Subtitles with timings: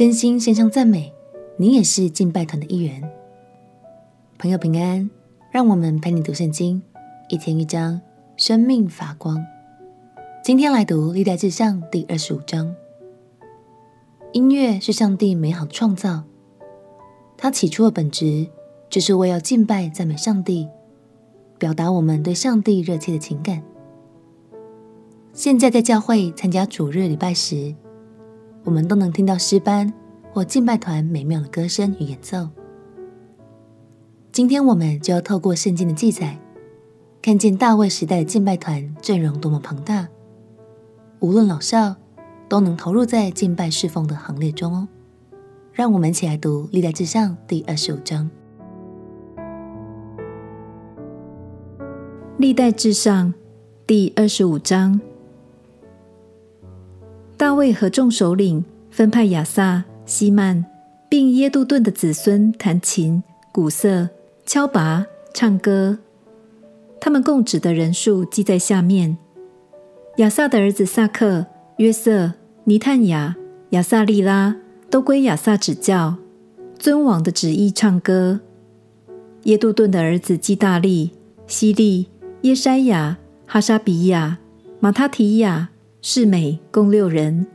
[0.00, 1.12] 真心献上赞美，
[1.58, 3.02] 你也是敬拜团的一员。
[4.38, 5.10] 朋友平安，
[5.50, 6.82] 让我们陪你读圣经，
[7.28, 8.00] 一天一章，
[8.38, 9.44] 生命发光。
[10.42, 12.74] 今天来读历代志上第二十五章。
[14.32, 16.24] 音乐是上帝美好的创造，
[17.36, 18.46] 它起初的本质
[18.88, 20.66] 就是为要敬拜赞美上帝，
[21.58, 23.62] 表达我们对上帝热切的情感。
[25.34, 27.74] 现在在教会参加主日礼拜时，
[28.64, 29.92] 我们都能听到诗班
[30.32, 32.48] 或敬拜团美妙的歌声与演奏。
[34.32, 36.38] 今天我们就要透过圣经的记载，
[37.20, 40.08] 看见大卫时代的敬拜团阵容多么庞大，
[41.18, 41.96] 无论老少
[42.48, 44.88] 都能投入在敬拜侍奉的行列中哦。
[45.72, 48.30] 让我们一起来读《历代志上》第二十五章。
[52.36, 53.28] 《历代志上》
[53.86, 55.00] 第二十五章。
[57.40, 60.62] 大卫和众首领分派亚萨、希曼，
[61.08, 64.10] 并耶杜顿的子孙弹琴、鼓瑟、
[64.44, 66.00] 敲鈸、唱歌。
[67.00, 69.16] 他们供职的人数记在下面：
[70.18, 71.46] 亚萨的儿子萨克、
[71.78, 73.34] 约瑟、尼探雅、
[73.70, 74.56] 亚萨利拉，
[74.90, 76.16] 都归亚萨指教，
[76.78, 78.40] 遵王的旨意唱歌。
[79.44, 81.12] 耶杜顿的儿子基大利、
[81.46, 82.08] 希利、
[82.42, 83.16] 耶筛亚、
[83.46, 84.36] 哈沙比亚、
[84.78, 85.69] 马他提亚。
[86.02, 87.46] 示美共六人，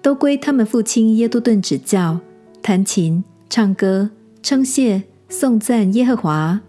[0.00, 2.18] 都归他们父亲耶杜顿指教，
[2.62, 4.10] 弹琴、唱歌、
[4.42, 6.60] 称谢、颂赞耶和华。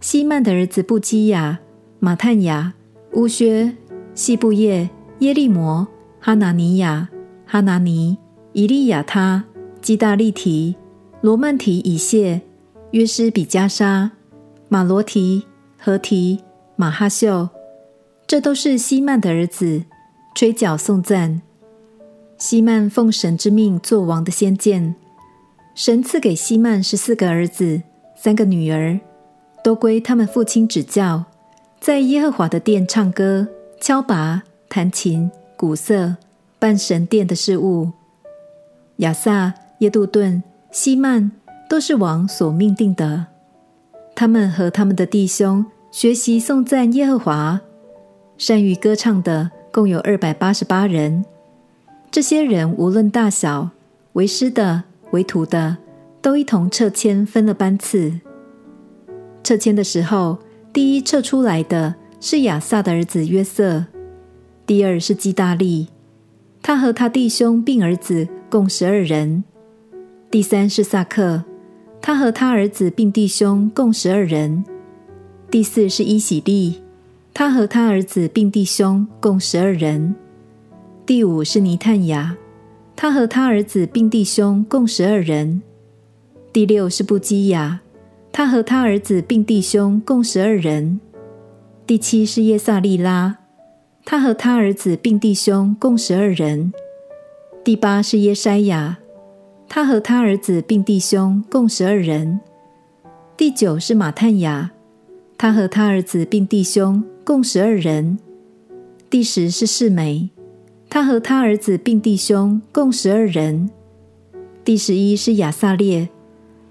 [0.00, 1.60] 希曼的儿子布基亚、
[2.00, 2.74] 马探雅、
[3.12, 3.76] 乌薛、
[4.14, 5.86] 西布叶、耶利摩、
[6.20, 7.08] 哈拿尼亚、
[7.46, 8.18] 哈拿尼、
[8.52, 9.44] 以利亚他、
[9.80, 10.74] 基大利提、
[11.20, 12.40] 罗曼提以谢、
[12.90, 14.10] 约施比加沙、
[14.68, 15.44] 马罗提、
[15.78, 16.40] 何提、
[16.74, 17.48] 马哈秀，
[18.26, 19.84] 这都是希曼的儿子。
[20.38, 21.42] 吹角颂赞，
[22.36, 24.94] 希曼奉神之命做王的先见。
[25.74, 27.82] 神赐给希曼十四个儿子，
[28.14, 29.00] 三个女儿，
[29.64, 31.24] 都归他们父亲指教，
[31.80, 33.48] 在耶和华的殿唱歌、
[33.80, 36.14] 敲拔、弹琴、鼓瑟，
[36.60, 37.90] 办神殿的事物。
[38.98, 41.32] 亚萨、耶杜顿、希曼
[41.68, 43.26] 都是王所命定的。
[44.14, 47.60] 他们和他们的弟兄学习颂赞耶和华，
[48.36, 49.50] 善于歌唱的。
[49.78, 51.24] 共有二百八十八人，
[52.10, 53.70] 这些人无论大小，
[54.14, 55.76] 为师的、为徒的，
[56.20, 58.18] 都一同撤迁，分了班次。
[59.44, 60.38] 撤迁的时候，
[60.72, 63.84] 第一撤出来的是亚萨的儿子约瑟，
[64.66, 65.86] 第二是基大利，
[66.60, 69.44] 他和他弟兄并儿子共十二人；
[70.28, 71.44] 第三是萨克，
[72.00, 74.64] 他和他儿子并弟兄共十二人；
[75.48, 76.82] 第四是伊喜利。
[77.38, 80.12] 他和他儿子并弟兄共十二人。
[81.06, 82.36] 第五是尼探雅，
[82.96, 85.62] 他和他儿子并弟兄共十二人。
[86.52, 87.78] 第六是布基亚，
[88.32, 90.98] 他和他儿子并弟兄共十二人。
[91.86, 93.36] 第七是耶萨利拉，
[94.04, 96.72] 他和他儿子并弟兄共十二人。
[97.62, 98.98] 第八是耶筛亚，
[99.68, 102.40] 他和他儿子并弟兄共十二人。
[103.36, 104.72] 第九是马探雅，
[105.38, 107.02] 他和他儿子并弟兄。
[107.28, 108.18] 共十二人。
[109.10, 110.30] 第十是示梅，
[110.88, 113.68] 他和他儿子并弟兄共十二人。
[114.64, 116.08] 第十一是亚萨列，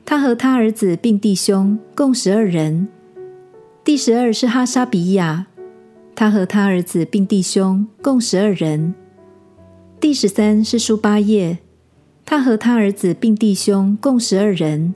[0.04, 2.88] 他和他儿子并弟兄共十二人。
[3.84, 5.46] 第十二是哈沙比亚，
[6.16, 8.96] 他和他儿子并弟兄共十二人。
[10.00, 11.60] 第十三是舒巴叶，
[12.26, 14.96] 他和他儿子并弟兄共十二人。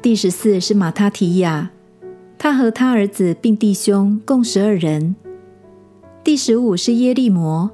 [0.00, 1.72] 第十四是马他提亚。
[2.44, 5.16] 他和他儿子并弟兄共十二人。
[6.22, 7.70] 第十五是耶利摩，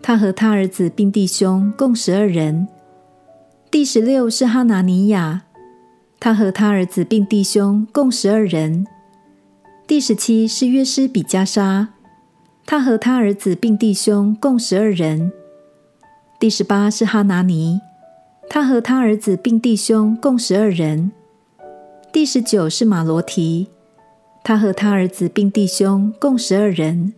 [0.00, 2.66] 他和他儿子并弟兄共十二人。
[3.70, 5.42] 第十六是哈拿尼亚，
[6.18, 8.86] 他和他儿子并弟兄共十二人。
[9.86, 11.88] 第十七是约施比加沙，
[12.64, 15.30] 他和他儿子并弟兄共十二人。
[16.38, 17.78] 第十八是哈拿尼，
[18.48, 21.12] 他和他儿子并弟兄共十二人。
[22.10, 23.68] 第十九是马罗提。
[24.50, 27.14] 他和他儿子并弟兄共十二人。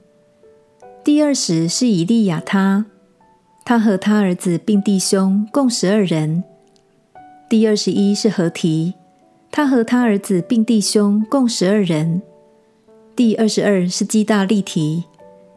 [1.03, 2.85] 第二十是以利亚他，
[3.65, 6.45] 他和他儿子并弟兄共十二人。
[7.49, 8.93] 第二十一是何提，
[9.51, 12.21] 他和他儿子并弟兄共十二人。
[13.17, 15.05] 第二十二是基大利提，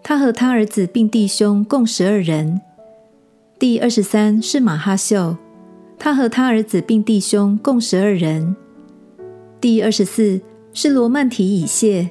[0.02, 2.62] 他和他儿子并弟兄共十二人。
[3.60, 5.36] 第二十三是马哈秀，
[6.00, 8.56] 他和他儿子并弟兄共十二人。
[9.60, 10.40] 第二十四。
[10.78, 12.10] 是罗曼提以谢，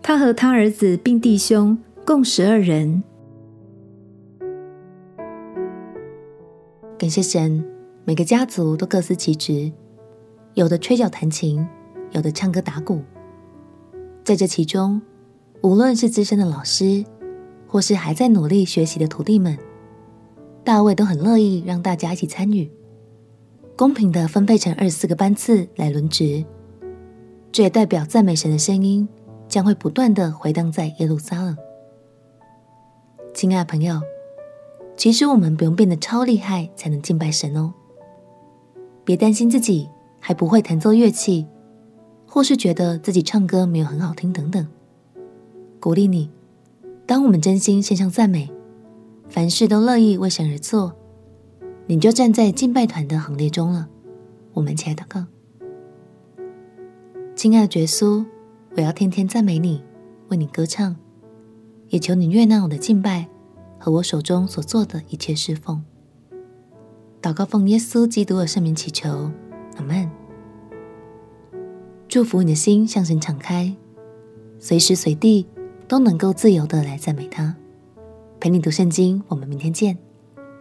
[0.00, 3.02] 他和他儿子并弟兄共十二人。
[6.96, 7.62] 感谢神，
[8.06, 9.70] 每个家族都各司其职，
[10.54, 11.68] 有的吹角弹琴，
[12.12, 13.02] 有的唱歌打鼓。
[14.24, 15.02] 在这其中，
[15.60, 17.04] 无论是资深的老师，
[17.66, 19.58] 或是还在努力学习的徒弟们，
[20.64, 22.70] 大卫都很乐意让大家一起参与，
[23.76, 26.42] 公平地分配成二十四个班次来轮值。
[27.52, 29.06] 这也代表赞美神的声音
[29.46, 31.54] 将会不断地回荡在耶路撒冷。
[33.34, 34.00] 亲爱的朋友，
[34.96, 37.74] 其实我们不用变得超厉害才能敬拜神哦。
[39.04, 39.88] 别担心自己
[40.18, 41.46] 还不会弹奏乐器，
[42.26, 44.66] 或是觉得自己唱歌没有很好听等等。
[45.78, 46.30] 鼓励你。
[47.04, 48.50] 当我们真心献上赞美，
[49.28, 50.94] 凡事都乐意为神而做，
[51.86, 53.88] 你就站在敬拜团的行列中了。
[54.54, 55.26] 我们一起来祷告。
[57.34, 58.24] 亲爱的耶稣，
[58.76, 59.82] 我要天天赞美你，
[60.28, 60.94] 为你歌唱，
[61.88, 63.28] 也求你悦纳我的敬拜
[63.78, 65.82] 和我手中所做的一切侍奉。
[67.20, 69.30] 祷告奉耶稣基督的圣名祈求，
[69.76, 70.10] 阿门。
[72.08, 73.74] 祝福你的心向神敞开，
[74.58, 75.46] 随时随地。
[75.88, 77.54] 都能够自由的来赞美他，
[78.40, 79.22] 陪你读圣经。
[79.28, 79.98] 我们明天见。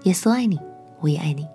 [0.03, 0.59] 耶稣爱你，
[0.99, 1.47] 我也爱你。